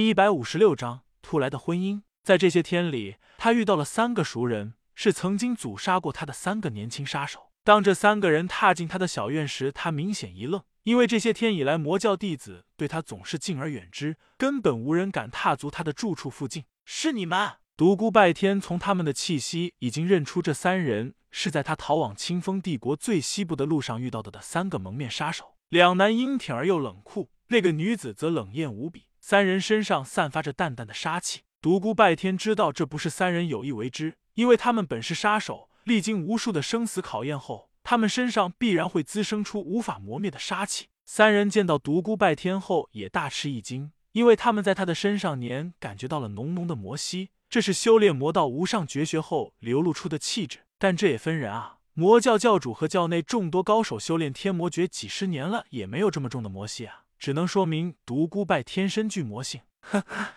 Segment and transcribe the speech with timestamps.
[0.00, 2.00] 第一百五十六章突来的婚姻。
[2.22, 7.50] 在这些天里，他遇到了三个熟人，是曾经阻杀过他的三个年轻杀手。
[7.64, 16.64] 当这三个人踏进他的小院时，他明显一愣，因为这些天以来，魔教弟子对他总是敬而远之，根本无人敢踏足他的住处附近。
[16.86, 17.56] 是你们？
[17.76, 25.56] 独孤拜天从他们的气息已经认出这三人是在他逃往清风帝国最西部的路上遇到的的三个蒙面杀手。
[25.68, 29.04] 两男英挺而又冷酷，那个女子则冷艳无比。
[29.20, 40.86] 三人身上散发着淡淡的杀气，独孤拜天知道这不是三人有意为之，因为他们本是杀手，历经无数的生死考验后，他们身上必然会滋生出无法磨灭的杀气。
[41.04, 50.60] 三人见到独孤拜天后也大吃一惊，因为他们在他的身上年感觉到了浓浓的魔息，这是修炼魔道无上绝学后流露出的气质。
[50.78, 57.02] 但这也分人啊，魔教教主和教内众多高手修炼天魔诀几十年了，也没有这么重的魔息啊。
[57.20, 59.60] 只能说明独孤拜天生具魔性。
[59.82, 60.28] 呵呵，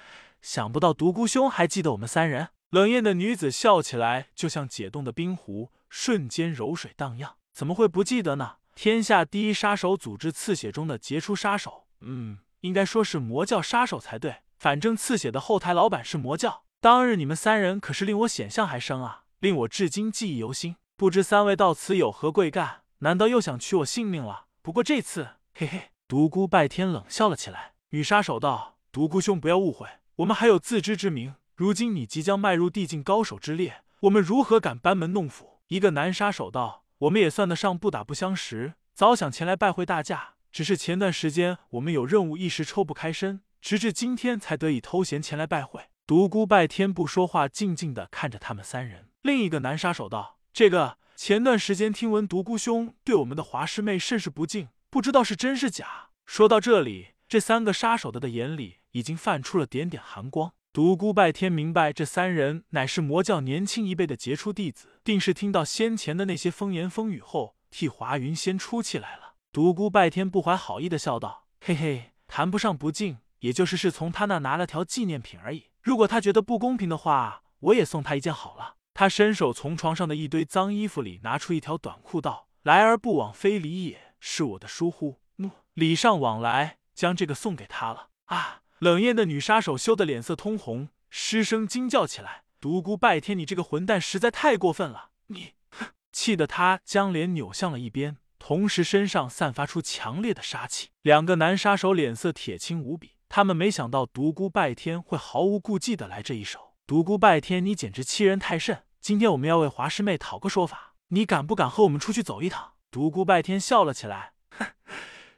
[0.42, 2.50] 想不到独孤兄还记得我们三人。
[2.70, 7.36] 冷艳的女子笑起来，就像解冻的冰壶，瞬间柔水荡漾。
[7.54, 8.58] 怎么会不记得呢？
[8.76, 14.38] 天下第一杀手组织刺血中的杰出杀手，嗯，应该说是魔教杀手才对。
[14.58, 16.64] 反正刺血的后台老板是魔教。
[16.82, 20.76] 当日你们三人可是令我险象还生啊，令我至今记忆犹新。
[20.98, 22.82] 不知三位到此有何贵干？
[23.00, 24.48] 难道又想取我性命了？
[24.62, 25.93] 不过这次，嘿嘿。
[26.14, 31.34] 独孤拜天冷笑了起来，女杀手道：“独孤兄，不要误会，我们还有自知之明。
[31.56, 49.08] 如今你即将迈入地境高手之列，我们如何敢班门弄斧？”一个男杀手道：“我们也算得上不打不相识，早想前来拜会大驾，只是前段时间我们有任务，一时抽不开身，直至今天才得以偷闲前来拜会。”独孤拜天不说话，静静的看着他们三人。
[49.24, 56.10] 另一个男杀手道：“这个前段时间听闻独孤兄对我们的华师妹甚是不敬。”不知道是真是假。
[56.24, 60.54] 说到这里，这三个杀手的的眼里已经泛出了点点寒光。
[60.72, 69.34] 独孤拜天明白，这三人乃是魔教年轻一辈的杰出弟子，定是听到先前的那些风言风语后，替华云仙出气来了。
[69.52, 75.72] 独孤拜天不怀好意的笑道：“嘿嘿，谈不上不敬，也就是是从他那拿了条纪念品而已。
[75.82, 88.62] 如果他觉得不公平的话，我也送他一件好了。”他伸手从床上的一堆脏衣服里拿出一条短裤，道：“来而不往非礼也。”是我的疏忽，诺礼尚往来，将这个送给他了啊！
[88.80, 95.10] 冷艳的女杀手羞得脸色通红，失声惊叫起来：“独孤拜天，你这个混蛋实在太过分了！
[95.28, 95.88] 你！”哼！
[96.14, 100.92] 气得他将脸扭向了一边，同时身上散发出强烈的杀气。
[101.02, 106.76] 两个男杀手脸色铁青无比，他们没想到独孤拜天会毫无顾忌的来这一手。
[106.88, 108.84] 独孤拜天，你简直欺人太甚！
[109.02, 112.73] 今天我们要为华师妹讨个说法，你敢不敢和我们出去走一趟？
[112.94, 114.68] 独孤拜天笑了起来，哼，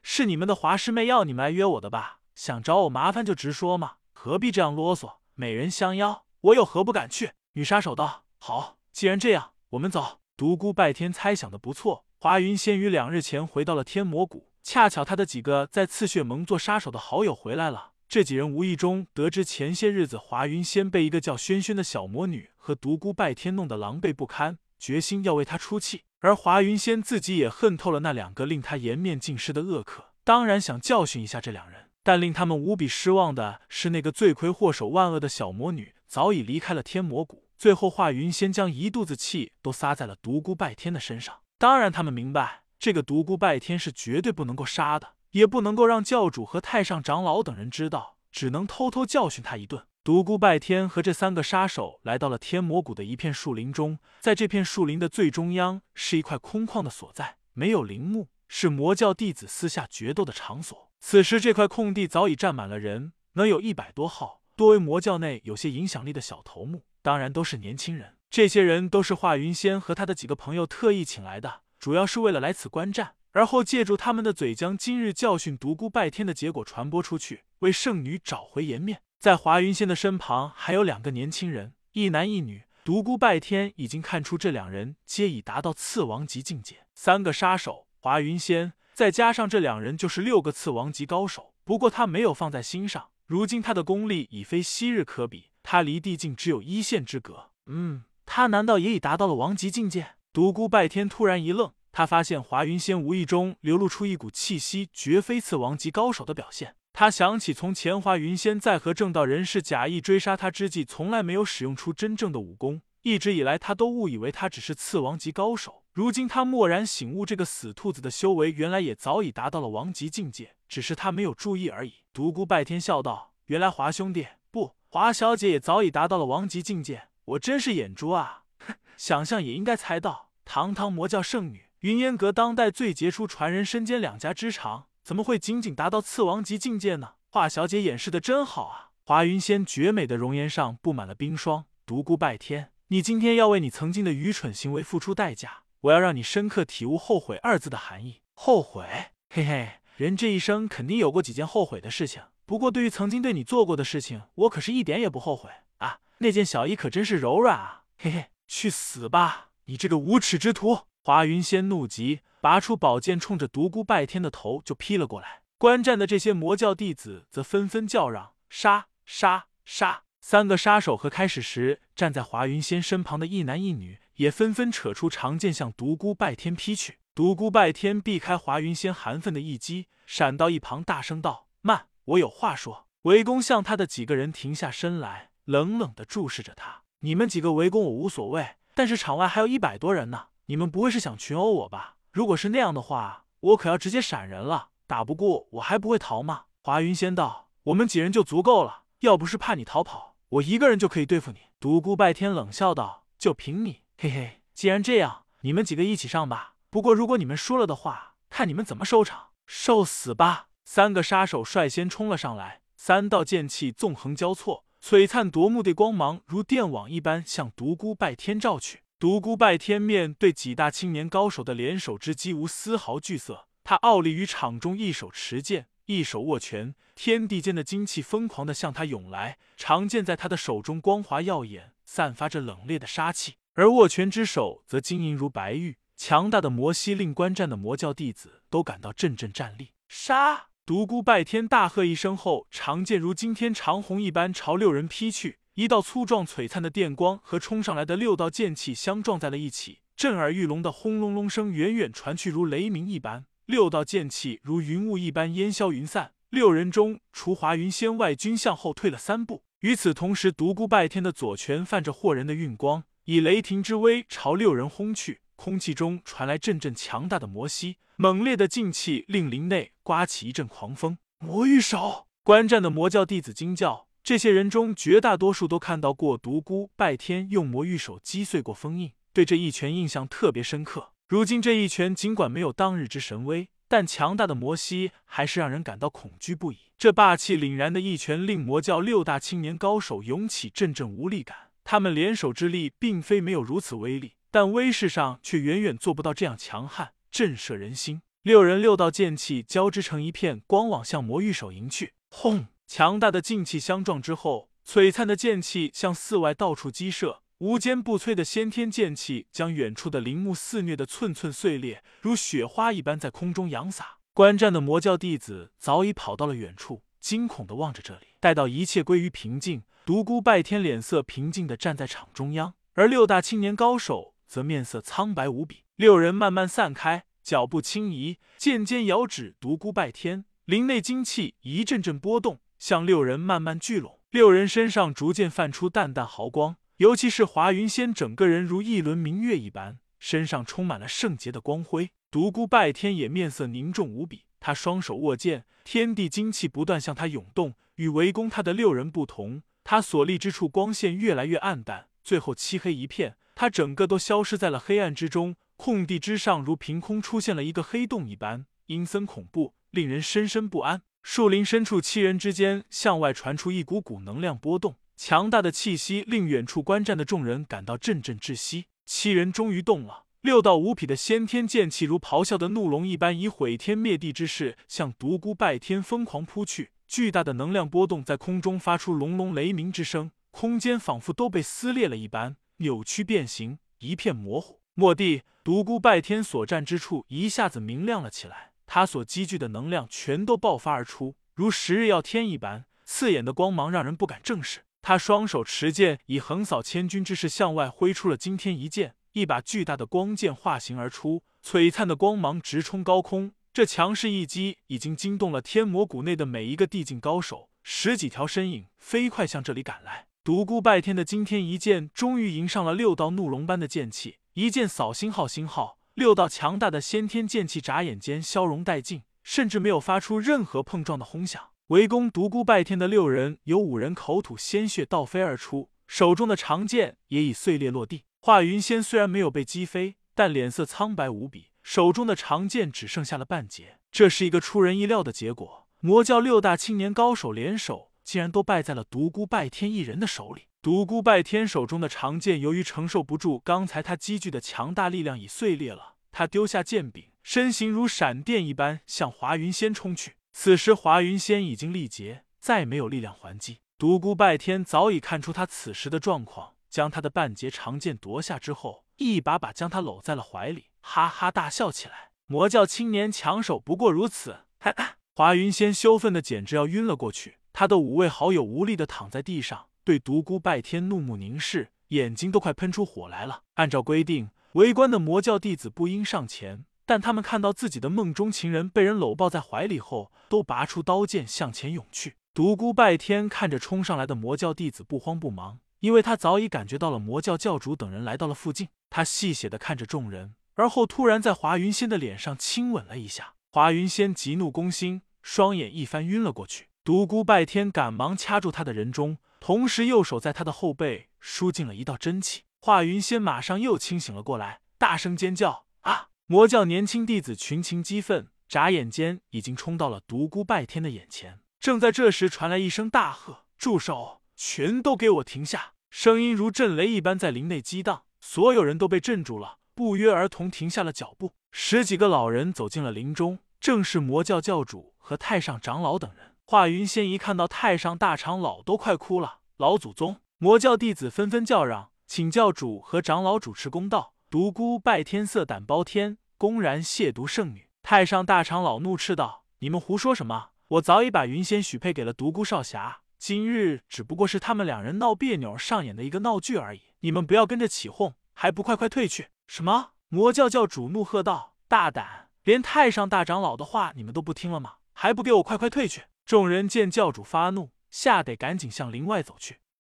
[0.03, 2.19] 是你们的华师妹要你们来约我的吧？
[2.35, 5.19] 想找我麻烦就直说嘛，何必这样啰嗦？
[5.35, 7.31] 美人相邀，我有何不敢去？
[7.53, 17.93] 女杀手道：“好，既然这样，我们走。”独孤拜天猜想的不错，华云仙于两日前回到了天魔谷，恰巧他的几个在刺血盟做杀手的好友回来了。
[18.09, 26.03] 这几人无意中得知前些日子华云仙被一个叫轩轩的小魔女和独孤拜天弄得狼狈不堪，决心要为他出气。
[26.25, 31.91] 而华云仙自己也恨透了那两个令他颜面尽失的恶客，当然想教训一下这两人。
[32.01, 37.47] 但令他们无比失望的是，那个罪魁祸首万恶的小魔女早已离开了天魔谷。
[37.59, 41.41] 最后，华云仙将一肚子气都撒在了独孤拜天的身上。
[41.59, 49.85] 当然，他们明白这个独孤拜天是绝对不能够杀的，也不能够让教主和太上长老等人知道，只能偷偷教训他一顿。
[50.05, 60.91] 独孤拜天和这三个杀手来到了天魔谷的一片树林中，在这片树林的最中央是一块空旷的所在，没有陵墓，是魔教弟子私下决斗的场所。
[60.99, 68.17] 此时这块空地早已站满了人，能有一百多号，多为魔教内有些影响力的小头目，当然都是年轻人。
[68.29, 79.01] 这些人都是华云仙和他的几个朋友特意请来的，主要是为了来此观战，而后借助他们的嘴，将今日教训独孤拜天的结果传播出去，为圣女找回颜面。
[79.19, 82.63] 在华云仙的身旁还有两个年轻人，一男一女。
[82.83, 86.85] 独孤拜天已经看出这两人皆已达到次王级境界。
[86.93, 91.55] 三个杀手，华云仙再加上这两人，就是六个次王级高手。
[91.63, 97.49] 不过他没有放在心上，如今他的功力已非昔日可比，他离地境只有一线之隔。
[97.65, 100.09] 嗯，他难道也已达到了王级境界？
[100.31, 106.75] 独孤拜天突然一愣，他发现华云仙无意中流露出一股气息，绝非次王级高手的表现。
[106.97, 112.81] 他想起从前华云仙在和正道人士假意追杀他之际，从来没有使用出真正的武功。
[113.01, 115.83] 一直以来，他都误以为他只是次王级高手。
[115.91, 121.95] 如今他蓦然醒悟，这个死兔子的修为原来也早已达到了王级境界，只是他没有注意而已。
[122.13, 128.43] 独孤拜天笑道：“原来华兄弟不，华小姐也早已达到了王级境界，我真是眼拙啊！
[128.95, 137.13] 想想也应该猜到，堂堂魔教圣女，云烟阁当代最杰出传人，身兼两家之长，怎么会仅仅达到次王级境界呢？
[137.29, 138.89] 华小姐掩饰的真好啊！
[139.03, 141.65] 华云仙绝美的容颜上布满了冰霜。
[141.85, 148.21] 独孤拜天，你今天要为你曾经的愚蠢行为付出代价，我要让你深刻体悟“后悔”二字的含义。
[148.33, 148.83] 后悔，
[149.29, 152.23] 嘿嘿，人这一生肯定有过几件后悔的事情。
[152.47, 155.99] 不过，对于曾经对你做过的事情，我可是一点也不后悔啊！
[156.17, 157.83] 那件小衣可真是柔软啊！
[157.99, 160.79] 嘿嘿，去死吧，你这个无耻之徒！
[161.03, 165.41] 华云仙怒极，拔出宝剑，冲着独孤拜天的头就劈了过来。
[165.57, 176.99] 观战的这些魔教弟子则纷纷叫嚷：“杀杀杀！”三个杀手和开始时站在华云仙身旁的一男一女也纷纷扯出长剑向独孤拜天劈去。
[177.15, 191.94] 独孤拜天避开华云仙寒愤的一击，闪到一旁，大声道：“慢，我有话说。”围攻向他的几个人停下身来，冷冷的注视着他：“你们几个围攻我无所谓，但是场外还有一百多人呢，你们不会是想群殴我吧？
[192.15, 194.69] 如果是那样的话，我可要直接闪人了。
[194.87, 203.81] 打不过我还不会逃吗？”华云仙道：“我们几人就足够了，要不是怕你逃跑，我一个人就可以对付你。”独孤拜天冷笑道：“就凭你？
[203.97, 209.31] 嘿嘿，既然这样，你们几个一起上吧。”不过，如果你们输了的话，看你们怎么收场！
[209.45, 210.47] 受死吧！
[210.63, 218.83] 三个杀手率先冲了上来，三道剑气纵横交错，璀璨夺目的光芒如电网一般向独孤拜天照去。
[219.05, 223.47] 独孤拜天面对几大青年高手的联手之击，无丝毫惧色。
[223.63, 229.37] 他傲立于场中，一手持剑，一手握拳，天地间的精气疯狂的向他涌来。
[229.57, 235.77] 长剑在他的手中光滑耀眼，散发着冷冽的杀气，而握拳之手则晶莹如白玉。
[235.95, 239.73] 强大的魔息令观战的魔教弟子都感到阵阵战栗。
[239.87, 240.47] 杀！
[240.65, 245.37] 独孤拜天大喝一声后，长剑如惊天长虹一般朝六人劈去。
[245.55, 253.25] 一道粗壮璀璨的电光和冲上来的六道剑气相撞在了一起，震耳欲聋的轰隆隆声远远传去，如雷鸣一般。
[253.45, 256.11] 六道剑气如云雾一般烟消云散。
[256.29, 259.43] 六人中除华云仙外，均向后退了三步。
[259.61, 265.21] 与此同时，独孤拜天的左拳泛着惑人的运光，以雷霆之威朝六人轰去。
[265.37, 270.97] 空气中传来阵阵强大的魔息，猛烈的劲气令林内刮起一阵狂风。
[271.19, 272.07] 魔域手！
[272.23, 273.87] 观战的魔教弟子惊叫。
[274.05, 280.91] 这些人中绝大多数都看到过独孤拜天用魔域手击碎过封印，对这一拳印象特别深刻。
[281.07, 286.57] 如今这一拳尽管没有当日之神威，但强大的魔息还是让人感到恐惧不已。
[286.77, 291.35] 这霸气凛然的一拳令魔教六大青年高手涌起阵阵无力感。
[291.63, 294.13] 他们联手之力并非没有如此威力。
[294.29, 298.03] 但威势上却远远做不到这样强悍，震慑人心。
[298.21, 301.93] 六人六道剑气交织成一片光网，向魔域手迎去。
[302.11, 302.45] 轰！
[302.67, 313.97] 强大的劲气相撞之后，璀璨的剑气向四外到处激射，无坚不摧的先天剑气将远处的陵墓肆虐的寸寸碎裂，如雪花一般在空中扬洒。
[314.13, 318.07] 观战的魔教弟子早已跑到了远处，惊恐的望着这里。
[318.19, 324.15] 待到一切归于平静，独孤拜天脸色平静的站在场中央，而六大青年高手。
[324.27, 325.65] 则面色苍白无比。
[325.75, 330.25] 六人慢慢散开，脚步轻移，剑尖遥指独孤拜天。
[330.45, 333.99] 林内精气一阵阵波动，向六人慢慢聚拢。
[334.09, 341.91] 六人身上逐渐泛出淡淡毫光，尤其是华云仙，整个人如一轮明月一般，身上充满了圣洁的光辉。
[342.09, 347.53] 独孤拜天也面色凝重无比，他双手握剑，天地精气不断向他涌动。
[347.75, 353.15] 与围攻他的六人不同，他所立之处光线越来越暗淡，最后漆黑一片。
[353.35, 360.81] 他整个都消失在了黑暗之中，空地之上如凭空出现了一个黑洞一般，阴森恐怖，令人深深不安。
[361.07, 368.65] 树林深处，七人之间向外传出一股股能量波动，强大的气息令远处观战的众人感到阵阵窒息。
[368.87, 376.71] 七人终于动了，六道无匹的先天剑气如咆哮的怒龙一般，以毁天灭地之势向独孤拜天疯狂扑去。
[376.87, 382.35] 巨大的能量波动在空中发出隆隆雷鸣之声，空间仿佛都被撕裂了一般。
[382.57, 384.59] 扭曲变形，一片模糊。
[384.73, 394.61] 蓦地，独孤拜天所站之处一下子明亮了起来，他所积聚的能量全都爆发而出，如十日耀天一般，刺眼的光芒让人不敢正视。
[394.81, 403.31] 他双手持剑，以横扫千军之势向外挥出了惊天一剑，一把巨大的光剑化形而出，璀璨的光芒直冲高空。
[403.51, 410.07] 这强势一击已经惊动了天魔谷内的每一个地境高手，十几条身影飞快向这里赶来。
[410.23, 421.41] 独孤拜天的惊天一剑，终于迎上了六道怒龙般的剑气，一剑扫星号星号，六道强大的先天剑气眨眼间消融殆尽，甚至没有发出任何碰撞的轰响。
[421.67, 428.03] 围攻独孤拜天的六人有五人口吐鲜血倒飞而出，手中的长剑也已碎裂落地。
[428.19, 433.79] 华云仙虽然没有被击飞，但脸色苍白无比，手中的长剑只剩下了半截。
[433.89, 440.49] 这是一个出人意料的结果，魔教六大青年高手联手，竟然都败在了独孤拜天一人的手里。
[440.65, 445.93] 独孤拜天手中的长剑由于承受不住刚才他积聚的强大力量，已碎裂了。
[446.11, 450.15] 他丢下剑柄，身形如闪电一般向华云仙冲去。
[450.33, 453.59] 此时华云仙已经力竭，再没有力量还击。
[453.77, 462.09] 独孤拜天早已看出他此时的状况，将他的半截长剑夺下之后，一把把将他搂在了怀里，哈哈大笑起来。
[462.25, 464.39] 魔教青年强手不过如此。
[464.57, 464.95] 哈哈！
[465.13, 473.43] 华云仙羞愤的简直要晕了过去，他的五位好友无力的躺在地上，对独孤拜天怒目凝视，眼睛都快喷出火来了。
[473.53, 476.65] 按照规定，围观的魔教弟子不应上前。
[476.87, 482.15] 但他们看到自己的梦中情人被人搂抱在怀里后，都拔出刀剑向前涌去。
[482.33, 488.69] 独孤拜天看着冲上来的魔教弟子，不慌不忙，因为他早已感觉到了魔教教主等人来到了附近。
[488.89, 493.33] 他戏谑的看着众人，而后突然在华云仙的脸上亲吻了一下。
[493.51, 496.67] 华云仙急怒攻心，双眼一翻晕了过去。
[496.83, 502.45] 独孤拜天赶忙掐住他的人中，同时右手在他的后背输进了一道真气。
[502.59, 511.41] 华云仙马上又清醒了过来，大声尖叫：“啊！”魔教年轻弟子群情激愤，眨眼间已经冲到了独孤拜天的眼前。
[511.59, 514.23] 正在这时，传来一声大喝：“住手！
[514.35, 521.35] 全都给我停下！”声音如震雷一般在林内激荡，所有人都被镇住了，不约而同停下了脚步。
[521.51, 526.34] 十几个老人走进了林中，正是魔教教主和太上长老等人。
[526.47, 529.39] 华云仙一看到太上大长老，都快哭了。
[529.57, 534.13] 老祖宗，魔教弟子纷纷叫嚷，请教主和长老主持公道。
[534.29, 537.67] 独孤拜天色胆包天，公然亵渎圣女！
[537.81, 540.49] 太上大长老怒斥道：“你们胡说什么？
[540.67, 546.81] 我早已把云仙许配给了独孤少侠，今日只不过是他们两人闹别扭上演的一个闹剧而已。
[546.99, 549.93] 你们不要跟着起哄，还不快快退去！”什么？
[550.09, 552.29] 魔教教主怒喝道：“大胆！
[552.43, 554.73] 连太上大长老的话你们都不听了吗？
[554.93, 559.59] 还不给我快快退去！”众人见教主发怒，吓得赶紧向林外走去。